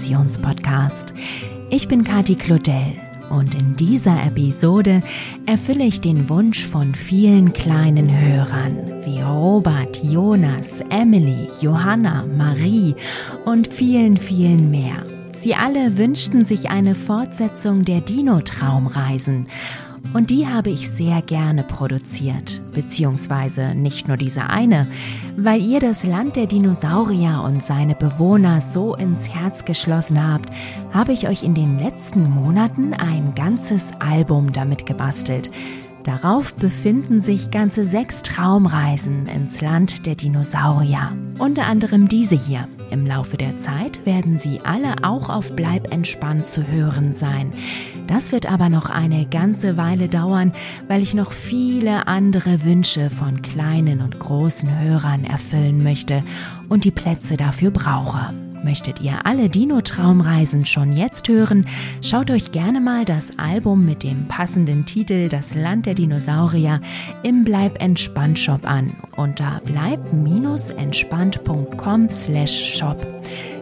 [0.00, 1.12] Meditationspodcast.
[1.68, 2.94] Ich bin Kati Claudel
[3.28, 5.02] und in dieser Episode
[5.44, 12.94] erfülle ich den Wunsch von vielen kleinen Hörern wie Robert, Jonas, Emily, Johanna, Marie
[13.44, 15.04] und vielen, vielen mehr.
[15.34, 19.48] Sie alle wünschten sich eine Fortsetzung der Dino-Traumreisen
[20.12, 24.86] und die habe ich sehr gerne produziert, beziehungsweise nicht nur diese eine,
[25.36, 30.50] weil ihr das Land der Dinosaurier und seine Bewohner so ins Herz geschlossen habt,
[30.92, 35.50] habe ich euch in den letzten Monaten ein ganzes Album damit gebastelt.
[36.04, 41.12] Darauf befinden sich ganze sechs Traumreisen ins Land der Dinosaurier.
[41.38, 42.68] Unter anderem diese hier.
[42.90, 47.52] Im Laufe der Zeit werden sie alle auch auf Bleib entspannt zu hören sein.
[48.06, 50.52] Das wird aber noch eine ganze Weile dauern,
[50.88, 56.24] weil ich noch viele andere Wünsche von kleinen und großen Hörern erfüllen möchte
[56.68, 58.34] und die Plätze dafür brauche.
[58.62, 61.66] Möchtet ihr alle Dino-Traumreisen schon jetzt hören?
[62.02, 66.80] Schaut euch gerne mal das Album mit dem passenden Titel Das Land der Dinosaurier
[67.22, 73.06] im Bleib entspannt Shop an unter bleib-entspannt.com slash shop.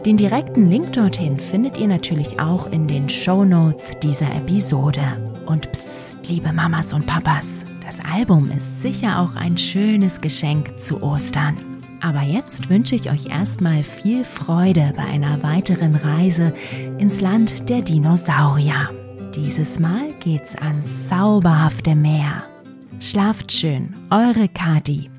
[0.05, 5.01] Den direkten Link dorthin findet ihr natürlich auch in den Show Notes dieser Episode.
[5.45, 11.01] Und psst, liebe Mamas und Papas, das Album ist sicher auch ein schönes Geschenk zu
[11.01, 11.78] Ostern.
[12.01, 16.53] Aber jetzt wünsche ich euch erstmal viel Freude bei einer weiteren Reise
[16.97, 18.91] ins Land der Dinosaurier.
[19.35, 22.43] Dieses Mal geht's ans zauberhafte Meer.
[22.99, 25.09] Schlaft schön, eure Kati.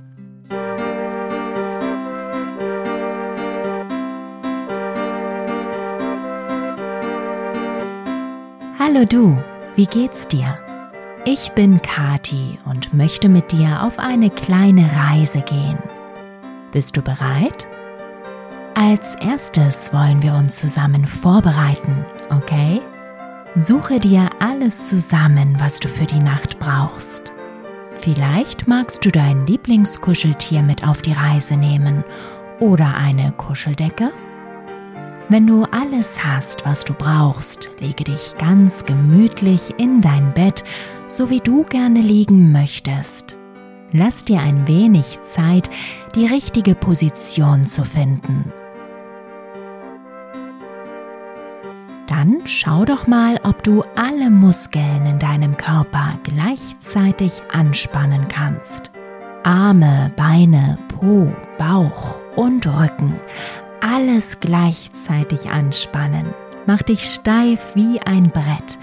[8.78, 9.36] Hallo du,
[9.76, 10.54] wie geht's dir?
[11.26, 15.78] Ich bin Kati und möchte mit dir auf eine kleine Reise gehen.
[16.72, 17.66] Bist du bereit?
[18.74, 22.80] Als erstes wollen wir uns zusammen vorbereiten, okay?
[23.56, 27.32] Suche dir alles zusammen, was du für die Nacht brauchst.
[27.94, 32.04] Vielleicht magst du dein Lieblingskuscheltier mit auf die Reise nehmen
[32.60, 34.12] oder eine Kuscheldecke.
[35.28, 40.64] Wenn du alles hast, was du brauchst, lege dich ganz gemütlich in dein Bett,
[41.08, 43.39] so wie du gerne liegen möchtest.
[43.92, 45.68] Lass dir ein wenig Zeit,
[46.14, 48.52] die richtige Position zu finden.
[52.06, 58.90] Dann schau doch mal, ob du alle Muskeln in deinem Körper gleichzeitig anspannen kannst.
[59.42, 63.14] Arme, Beine, Po, Bauch und Rücken.
[63.80, 66.26] Alles gleichzeitig anspannen.
[66.66, 68.78] Mach dich steif wie ein Brett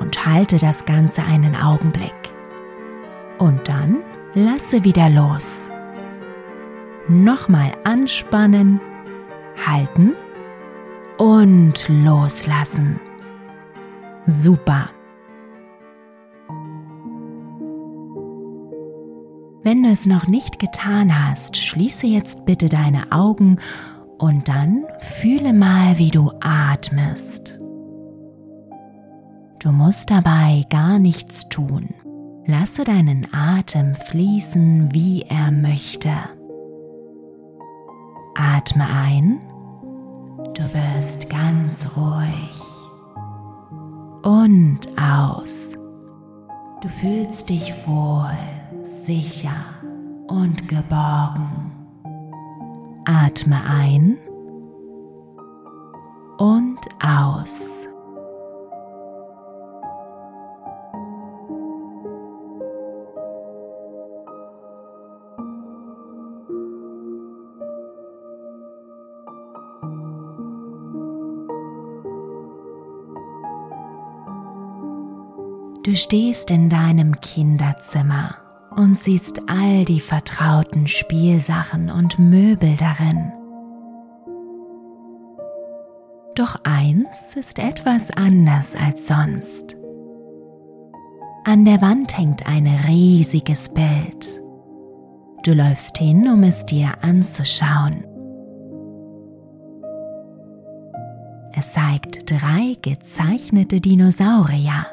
[0.00, 2.12] und halte das Ganze einen Augenblick.
[3.38, 3.98] Und dann
[4.34, 5.70] lasse wieder los.
[7.08, 8.80] Nochmal anspannen,
[9.64, 10.14] halten
[11.18, 12.98] und loslassen.
[14.26, 14.90] Super.
[19.62, 23.58] Wenn du es noch nicht getan hast, schließe jetzt bitte deine Augen
[24.18, 27.58] und dann fühle mal, wie du atmest.
[29.60, 31.88] Du musst dabei gar nichts tun.
[32.46, 36.10] Lasse deinen Atem fließen, wie er möchte.
[38.34, 39.40] Atme ein,
[40.52, 42.60] du wirst ganz ruhig.
[44.22, 45.72] Und aus.
[46.82, 48.36] Du fühlst dich wohl,
[48.82, 49.64] sicher
[50.26, 51.72] und geborgen.
[53.06, 54.18] Atme ein
[56.36, 57.88] und aus.
[75.84, 78.36] Du stehst in deinem Kinderzimmer
[78.74, 83.30] und siehst all die vertrauten Spielsachen und Möbel darin.
[86.34, 89.76] Doch eins ist etwas anders als sonst.
[91.44, 94.42] An der Wand hängt ein riesiges Bild.
[95.42, 98.06] Du läufst hin, um es dir anzuschauen.
[101.52, 104.86] Es zeigt drei gezeichnete Dinosaurier.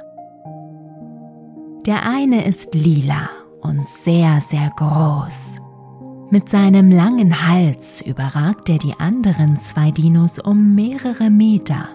[1.86, 3.30] Der eine ist lila
[3.62, 5.58] und sehr, sehr groß.
[6.30, 11.90] Mit seinem langen Hals überragt er die anderen zwei Dinos um mehrere Meter.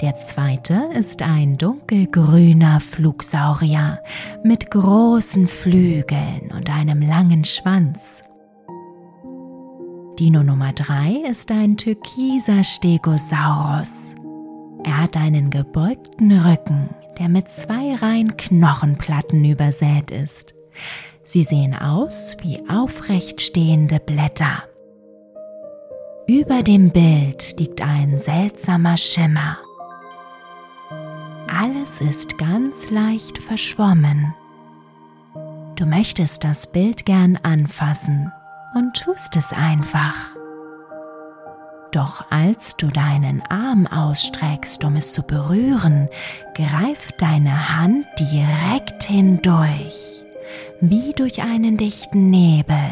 [0.00, 3.98] Der zweite ist ein dunkelgrüner Flugsaurier
[4.44, 8.22] mit großen Flügeln und einem langen Schwanz.
[10.18, 14.14] Dino Nummer 3 ist ein türkiser Stegosaurus.
[14.84, 20.54] Er hat einen gebeugten Rücken, der mit zwei Reihen Knochenplatten übersät ist.
[21.24, 24.64] Sie sehen aus wie aufrecht stehende Blätter.
[26.26, 29.58] Über dem Bild liegt ein seltsamer Schimmer.
[31.48, 34.34] Alles ist ganz leicht verschwommen.
[35.76, 38.30] Du möchtest das Bild gern anfassen
[38.74, 40.14] und tust es einfach.
[42.02, 46.08] Doch als du deinen Arm ausstreckst, um es zu berühren,
[46.52, 50.24] greift deine Hand direkt hindurch,
[50.80, 52.90] wie durch einen dichten Nebel.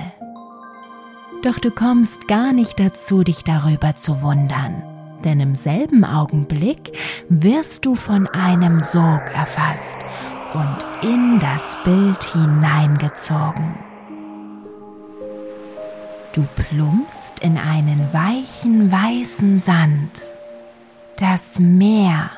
[1.43, 4.81] Doch du kommst gar nicht dazu, dich darüber zu wundern,
[5.25, 6.97] denn im selben Augenblick
[7.29, 9.99] wirst du von einem Sog erfasst
[10.55, 13.90] und in das Bild hineingezogen.
[16.33, 20.13] Du plumpst in einen weichen weißen Sand.
[21.17, 22.31] Das Meer.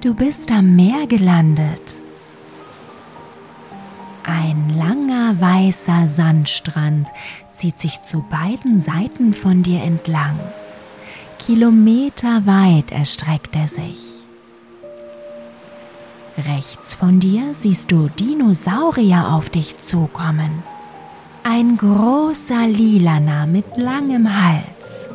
[0.00, 2.02] Du bist am Meer gelandet.
[4.24, 7.06] Ein langer weißer Sandstrand
[7.52, 10.38] zieht sich zu beiden Seiten von dir entlang.
[11.38, 14.24] Kilometerweit erstreckt er sich.
[16.36, 20.73] Rechts von dir siehst du Dinosaurier auf dich zukommen.
[21.46, 25.06] Ein großer Lilaner mit langem Hals,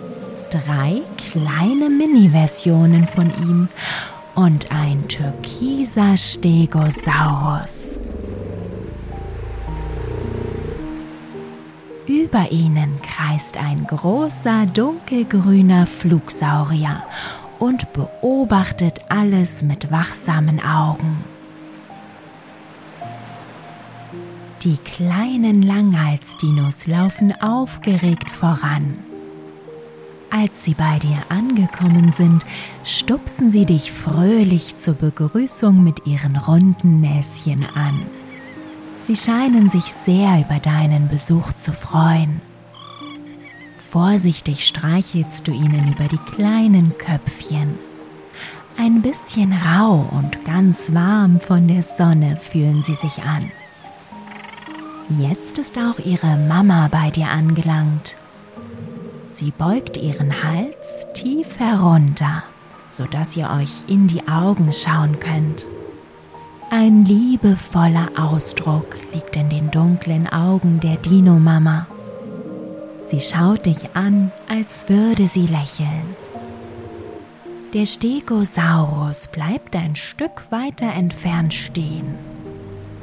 [0.52, 3.68] drei kleine Mini-Versionen von ihm
[4.36, 7.98] und ein türkiser Stegosaurus.
[12.06, 17.02] Über ihnen kreist ein großer dunkelgrüner Flugsaurier
[17.58, 21.29] und beobachtet alles mit wachsamen Augen.
[24.64, 28.98] Die kleinen Langhalsdinos laufen aufgeregt voran.
[30.30, 32.46] Als sie bei dir angekommen sind,
[32.84, 38.02] stupsen sie dich fröhlich zur Begrüßung mit ihren runden Näschen an.
[39.08, 42.42] Sie scheinen sich sehr über deinen Besuch zu freuen.
[43.90, 47.80] Vorsichtig streichelst du ihnen über die kleinen Köpfchen.
[48.78, 53.50] Ein bisschen rau und ganz warm von der Sonne fühlen sie sich an.
[55.18, 58.16] Jetzt ist auch ihre Mama bei dir angelangt.
[59.32, 62.44] Sie beugt ihren Hals tief herunter,
[62.90, 65.68] sodass ihr euch in die Augen schauen könnt.
[66.70, 71.88] Ein liebevoller Ausdruck liegt in den dunklen Augen der Dino-Mama.
[73.04, 76.16] Sie schaut dich an, als würde sie lächeln.
[77.74, 82.14] Der Stegosaurus bleibt ein Stück weiter entfernt stehen.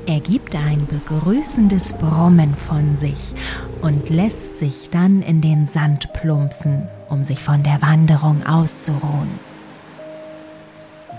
[0.07, 3.35] Er gibt ein begrüßendes Brummen von sich
[3.83, 9.31] und lässt sich dann in den Sand plumpsen, um sich von der Wanderung auszuruhen.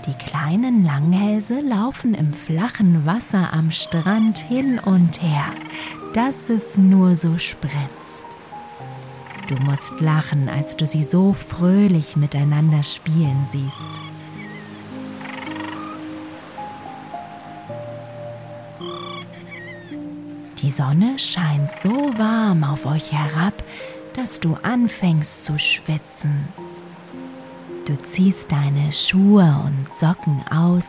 [0.06, 5.44] Die kleinen Langhälse laufen im flachen Wasser am Strand hin und her,
[6.14, 8.26] dass es nur so spritzt.
[9.48, 14.07] Du musst lachen, als du sie so fröhlich miteinander spielen siehst.
[20.62, 23.62] Die Sonne scheint so warm auf euch herab,
[24.14, 26.48] dass du anfängst zu schwitzen.
[27.86, 30.86] Du ziehst deine Schuhe und Socken aus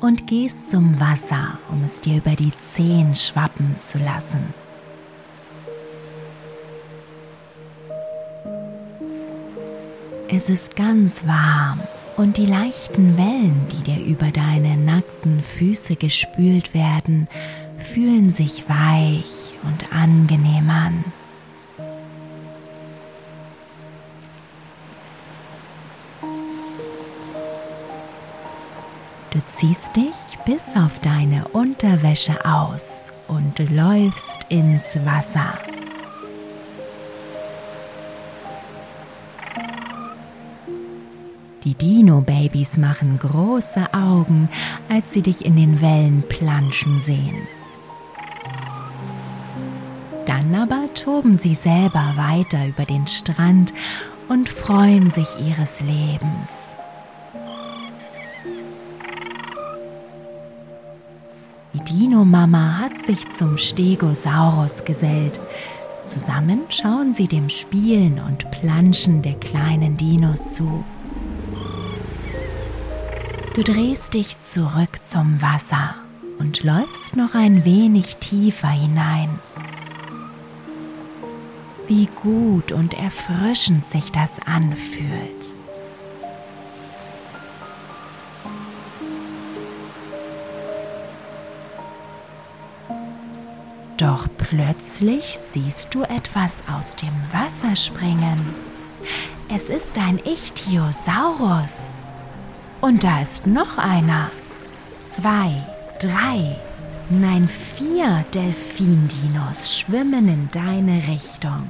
[0.00, 4.54] und gehst zum Wasser, um es dir über die Zehen schwappen zu lassen.
[10.28, 11.80] Es ist ganz warm
[12.16, 17.28] und die leichten Wellen, die dir über deine nackten Füße gespült werden,
[17.82, 21.04] fühlen sich weich und angenehm an.
[29.30, 35.58] Du ziehst dich bis auf deine Unterwäsche aus und läufst ins Wasser.
[41.64, 44.48] Die Dino-Babys machen große Augen,
[44.88, 47.46] als sie dich in den Wellen planschen sehen.
[50.94, 53.72] Toben sie selber weiter über den Strand
[54.28, 56.72] und freuen sich ihres Lebens.
[61.74, 65.40] Die Dino-Mama hat sich zum Stegosaurus gesellt.
[66.04, 70.84] Zusammen schauen sie dem Spielen und Planschen der kleinen Dinos zu.
[73.54, 75.94] Du drehst dich zurück zum Wasser
[76.38, 79.28] und läufst noch ein wenig tiefer hinein.
[81.94, 85.44] Wie gut und erfrischend sich das anfühlt.
[93.98, 98.54] Doch plötzlich siehst du etwas aus dem Wasser springen.
[99.54, 101.92] Es ist ein Ichthyosaurus.
[102.80, 104.30] Und da ist noch einer.
[105.02, 105.62] Zwei,
[106.00, 106.56] drei,
[107.10, 111.68] nein, vier Delfindinos schwimmen in deine Richtung.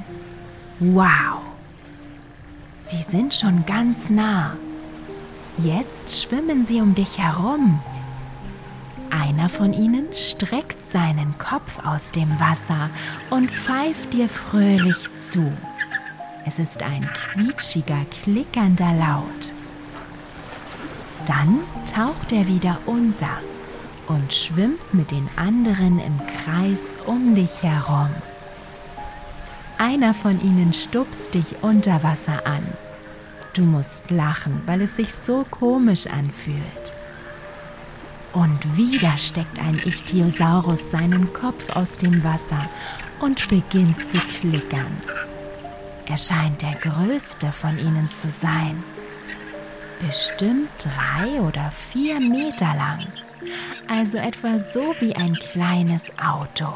[0.81, 1.41] Wow!
[2.85, 4.57] Sie sind schon ganz nah.
[5.59, 7.81] Jetzt schwimmen sie um dich herum.
[9.11, 12.91] Einer von ihnen streckt seinen Kopf aus dem Wasser
[13.31, 15.53] und pfeift dir fröhlich zu.
[16.47, 19.53] Es ist ein quietschiger, klickernder Laut.
[21.27, 23.39] Dann taucht er wieder unter
[24.09, 28.11] und schwimmt mit den anderen im Kreis um dich herum.
[29.85, 32.65] Einer von ihnen stupst dich unter Wasser an.
[33.53, 36.95] Du musst lachen, weil es sich so komisch anfühlt.
[38.33, 42.71] Und wieder steckt ein Ichthyosaurus seinen Kopf aus dem Wasser
[43.19, 44.99] und beginnt zu klickern.
[46.07, 48.85] Er scheint der größte von ihnen zu sein.
[50.07, 53.05] Bestimmt drei oder vier Meter lang.
[53.89, 56.69] Also etwa so wie ein kleines Auto.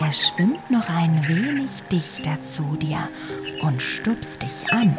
[0.00, 3.08] Er schwimmt noch ein wenig dichter zu dir
[3.62, 4.96] und stupst dich an.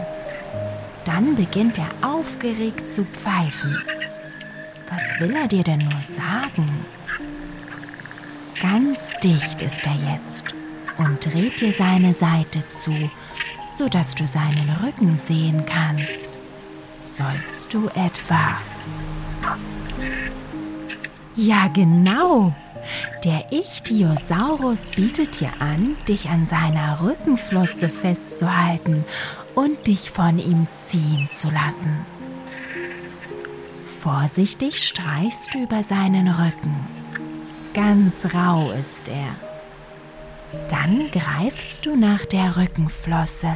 [1.03, 3.77] Dann beginnt er aufgeregt zu pfeifen.
[4.89, 6.86] Was will er dir denn nur sagen?
[8.62, 10.55] Ganz dicht ist er jetzt
[10.98, 13.12] und dreht dir seine Seite zu,
[13.75, 16.29] sodass du seinen Rücken sehen kannst.
[17.03, 18.58] Sollst du etwa?
[21.36, 22.53] Ja, genau.
[23.23, 29.05] Der Ichthyosaurus bietet dir an, dich an seiner Rückenflosse festzuhalten
[29.55, 32.05] und dich von ihm ziehen zu lassen.
[34.01, 36.88] Vorsichtig streichst du über seinen Rücken.
[37.73, 39.35] Ganz rau ist er.
[40.69, 43.53] Dann greifst du nach der Rückenflosse.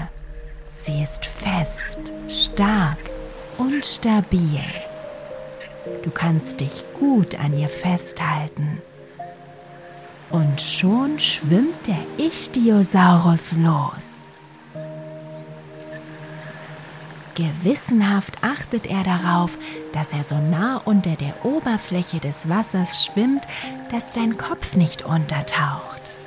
[0.78, 3.00] Sie ist fest, stark
[3.58, 4.62] und stabil.
[6.04, 8.82] Du kannst dich gut an ihr festhalten.
[10.36, 14.16] Und schon schwimmt der Ichthyosaurus los.
[17.36, 19.58] Gewissenhaft achtet er darauf,
[19.94, 23.48] dass er so nah unter der Oberfläche des Wassers schwimmt,
[23.92, 26.18] dass dein Kopf nicht untertaucht.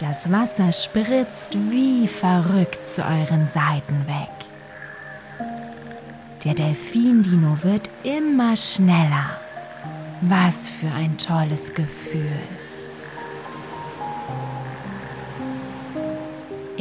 [0.00, 5.46] Das Wasser spritzt wie verrückt zu euren Seiten weg.
[6.42, 9.38] Der Delfindino wird immer schneller.
[10.22, 12.40] Was für ein tolles Gefühl.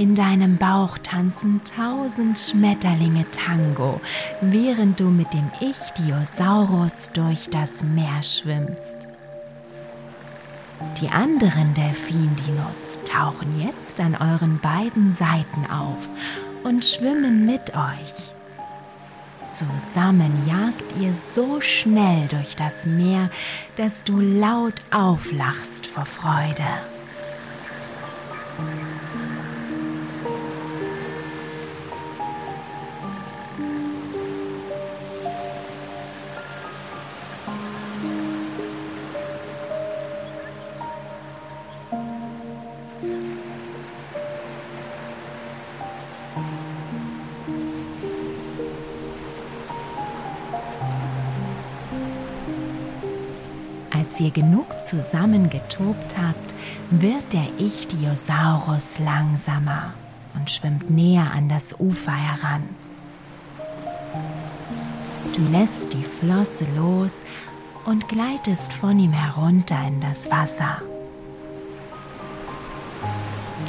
[0.01, 4.01] In deinem Bauch tanzen tausend Schmetterlinge Tango,
[4.41, 9.07] während du mit dem Ichthyosaurus durch das Meer schwimmst.
[10.99, 16.09] Die anderen Delfindinos tauchen jetzt an euren beiden Seiten auf
[16.63, 18.33] und schwimmen mit euch.
[19.45, 23.29] Zusammen jagt ihr so schnell durch das Meer,
[23.75, 26.65] dass du laut auflachst vor Freude.
[54.21, 56.53] Ihr genug zusammen getobt habt,
[56.91, 59.93] wird der Ichthyosaurus langsamer
[60.35, 62.63] und schwimmt näher an das Ufer heran.
[65.35, 67.25] Du lässt die Flosse los
[67.85, 70.81] und gleitest von ihm herunter in das Wasser.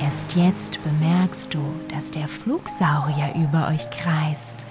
[0.02, 4.66] Erst jetzt bemerkst du, dass der Flugsaurier über euch kreist.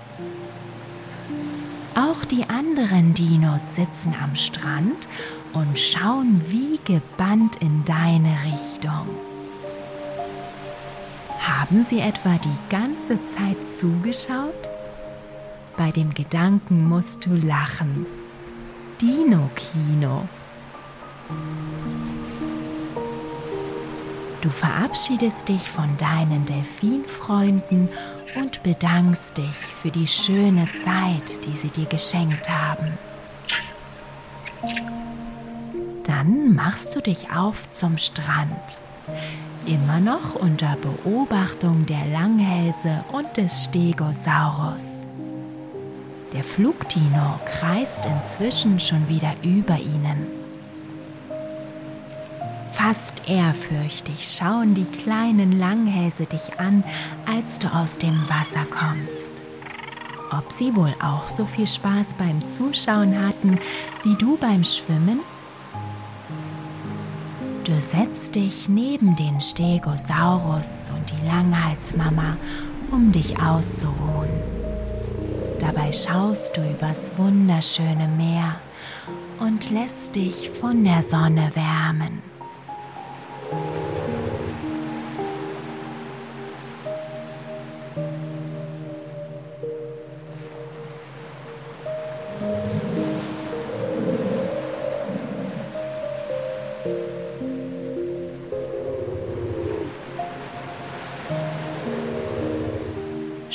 [1.95, 5.07] Auch die anderen Dinos sitzen am Strand
[5.53, 9.07] und schauen wie gebannt in deine Richtung.
[11.39, 14.69] Haben sie etwa die ganze Zeit zugeschaut?
[15.77, 18.07] Bei dem Gedanken musst du lachen.
[18.99, 20.27] Dino-Kino.
[24.41, 27.89] Du verabschiedest dich von deinen Delfinfreunden
[28.35, 32.97] und bedankst dich für die schöne Zeit, die sie dir geschenkt haben.
[36.03, 38.81] Dann machst du dich auf zum Strand.
[39.65, 45.03] immer noch unter Beobachtung der Langhälse und des Stegosaurus.
[46.33, 50.40] Der Flugdino kreist inzwischen schon wieder über ihnen.
[52.83, 56.83] Fast ehrfürchtig schauen die kleinen Langhälse dich an,
[57.27, 59.33] als du aus dem Wasser kommst.
[60.31, 63.59] Ob sie wohl auch so viel Spaß beim Zuschauen hatten
[64.01, 65.19] wie du beim Schwimmen?
[67.65, 72.35] Du setzt dich neben den Stegosaurus und die Langhalsmama,
[72.89, 74.31] um dich auszuruhen.
[75.59, 78.55] Dabei schaust du übers wunderschöne Meer
[79.39, 82.30] und lässt dich von der Sonne wärmen.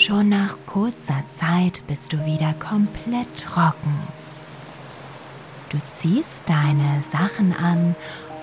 [0.07, 3.99] Schon nach kurzer Zeit bist du wieder komplett trocken.
[5.71, 7.97] Du ziehst deine Sachen an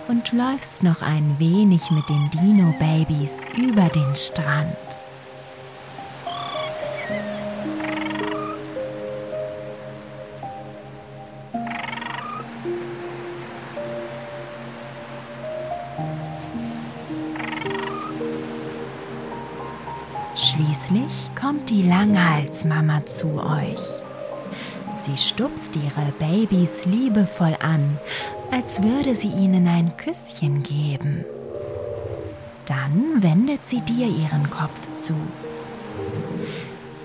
[0.10, 4.76] und läufst noch ein wenig mit den Dino-Babys über den Strand.
[21.74, 23.80] Die Langhalsmama zu euch.
[25.02, 27.98] Sie stupst ihre Babys liebevoll an,
[28.52, 31.26] als würde sie ihnen ein Küsschen geben.
[32.68, 35.16] Dann wendet sie dir ihren Kopf zu.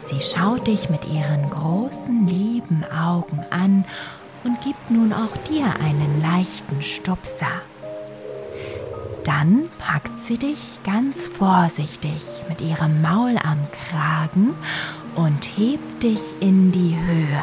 [0.05, 3.87] Sie schaut dich mit ihren großen, lieben Augen an
[4.45, 7.63] und gibt nun auch dir einen leichten Stupser.
[9.29, 13.59] Dann packt sie dich ganz vorsichtig mit ihrem Maul am
[13.91, 14.55] Kragen
[15.17, 17.43] und hebt dich in die Höhe.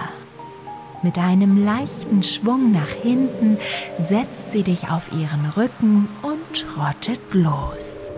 [1.03, 3.59] Mit einem leichten Schwung nach hinten
[3.99, 8.09] setzt sie dich auf ihren Rücken und trottet los.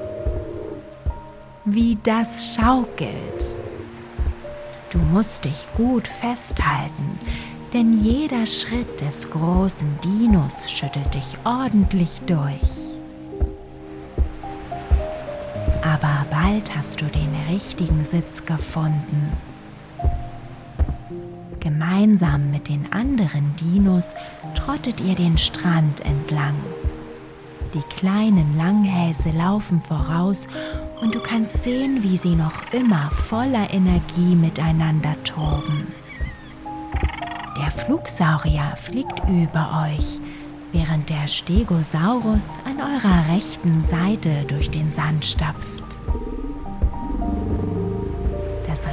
[1.65, 3.53] Wie das schaukelt.
[4.91, 7.19] Du musst dich gut festhalten,
[7.73, 12.86] denn jeder Schritt des großen Dinos schüttelt dich ordentlich durch.
[15.99, 19.31] Aber bald hast du den richtigen Sitz gefunden.
[21.59, 24.13] Gemeinsam mit den anderen Dinos
[24.53, 26.53] trottet ihr den Strand entlang.
[27.73, 30.47] Die kleinen Langhälse laufen voraus
[31.01, 35.87] und du kannst sehen, wie sie noch immer voller Energie miteinander toben.
[37.59, 40.19] Der Flugsaurier fliegt über euch,
[40.71, 45.86] während der Stegosaurus an eurer rechten Seite durch den Sand stapft.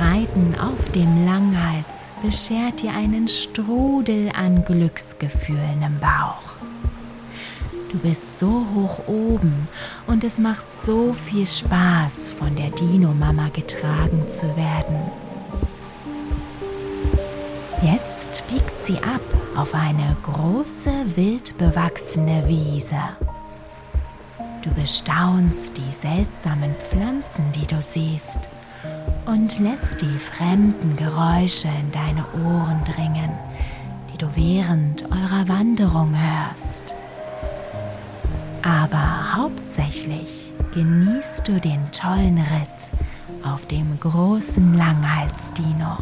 [0.00, 6.54] Reiten auf dem Langhals beschert dir einen Strudel an Glücksgefühlen im Bauch.
[7.92, 9.68] Du bist so hoch oben
[10.06, 14.96] und es macht so viel Spaß, von der Dino-Mama getragen zu werden.
[17.82, 19.20] Jetzt biegt sie ab
[19.54, 22.96] auf eine große, wild bewachsene Wiese.
[24.62, 28.48] Du bestaunst die seltsamen Pflanzen, die du siehst,
[29.26, 33.30] und lässt die fremden Geräusche in deine Ohren dringen,
[34.12, 36.94] die du während eurer Wanderung hörst.
[38.62, 45.98] Aber hauptsächlich genießt du den tollen Ritt auf dem großen Langhalsdino.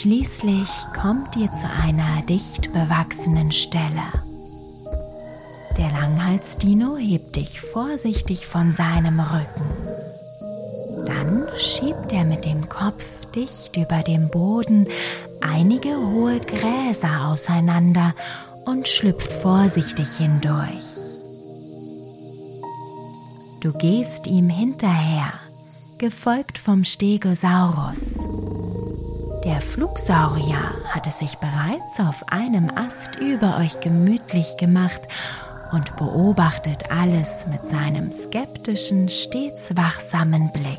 [0.00, 4.06] Schließlich kommt ihr zu einer dicht bewachsenen Stelle.
[5.76, 11.04] Der Langhalsdino hebt dich vorsichtig von seinem Rücken.
[11.04, 13.02] Dann schiebt er mit dem Kopf
[13.34, 14.86] dicht über dem Boden
[15.40, 18.14] einige hohe Gräser auseinander
[18.66, 20.86] und schlüpft vorsichtig hindurch.
[23.62, 25.32] Du gehst ihm hinterher,
[25.98, 28.27] gefolgt vom Stegosaurus.
[29.48, 35.00] Der Flugsaurier hatte sich bereits auf einem Ast über euch gemütlich gemacht
[35.72, 40.78] und beobachtet alles mit seinem skeptischen, stets wachsamen Blick.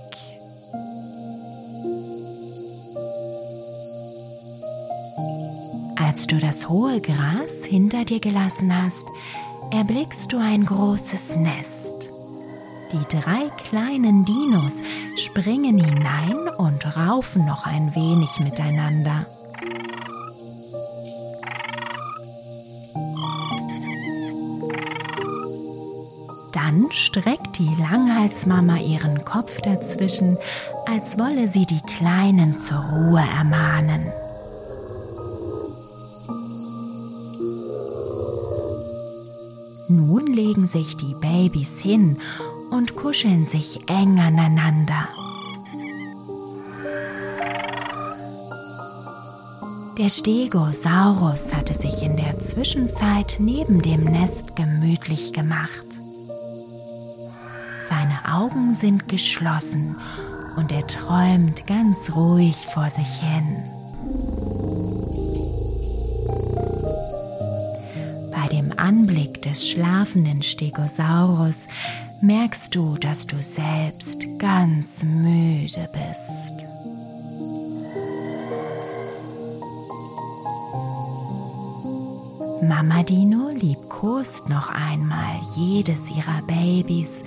[5.97, 9.07] Als du das hohe Gras hinter dir gelassen hast,
[9.71, 11.88] erblickst du ein großes Nest.
[12.91, 14.73] Die drei kleinen Dinos
[15.15, 19.27] springen hinein und raufen noch ein wenig miteinander.
[26.51, 30.37] Dann streckt die Langhalsmama ihren Kopf dazwischen,
[30.87, 34.11] als wolle sie die Kleinen zur Ruhe ermahnen.
[39.89, 42.17] Nun legen sich die Babys hin
[42.71, 45.07] und kuscheln sich eng aneinander.
[49.99, 55.85] Der Stegosaurus hatte sich in der Zwischenzeit neben dem Nest gemütlich gemacht.
[57.89, 59.97] Seine Augen sind geschlossen
[60.55, 63.57] und er träumt ganz ruhig vor sich hin.
[68.31, 71.55] Bei dem Anblick des schlafenden Stegosaurus
[72.21, 76.65] merkst du, dass du selbst ganz müde bist.
[82.61, 87.23] Mama Dino liebkost noch einmal jedes ihrer Babys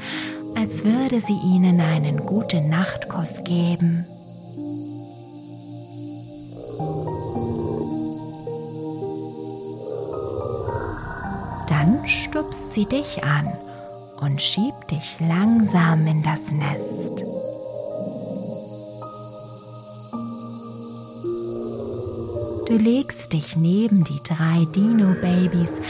[0.55, 4.05] als würde sie ihnen einen guten Nachtkuss geben.
[11.69, 13.53] Dann stupst sie dich an
[14.23, 17.25] und schiebt dich langsam in das Nest.
[22.69, 25.81] Du legst dich neben die drei Dino-Babys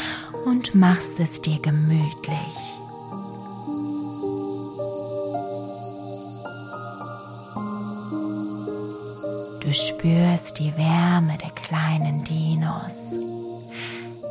[0.46, 2.72] und machst es dir gemütlich.
[9.60, 12.96] Du spürst die Wärme der kleinen Dinos.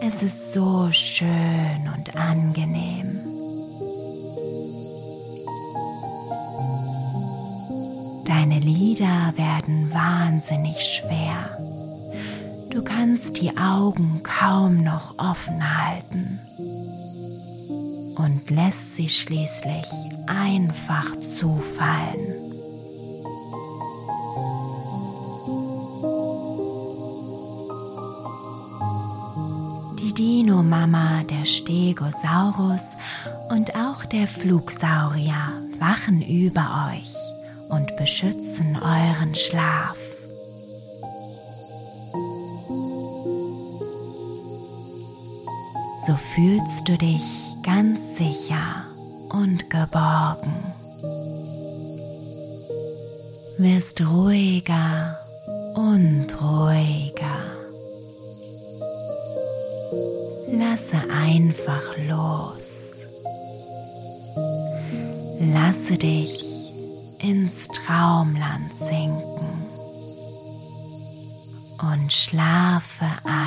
[0.02, 3.11] Es ist so schön und angenehm.
[8.62, 11.58] Lider werden wahnsinnig schwer.
[12.70, 16.40] Du kannst die Augen kaum noch offen halten
[18.16, 19.86] und lässt sie schließlich
[20.28, 22.42] einfach zufallen.
[30.00, 32.84] Die Dino-Mama, der Stegosaurus
[33.50, 37.11] und auch der Flugsaurier wachen über euch
[37.72, 39.98] und beschützen euren Schlaf.
[46.06, 47.24] So fühlst du dich
[47.64, 48.86] ganz sicher
[49.30, 50.54] und geborgen.
[53.60, 55.16] Wirst ruhiger
[55.76, 57.52] und ruhiger.
[60.52, 62.82] Lasse einfach los.
[65.54, 66.41] Lasse dich
[67.22, 69.66] ins Traumland sinken
[71.82, 73.41] und schlafe ein.